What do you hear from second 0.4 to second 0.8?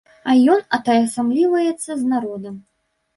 ён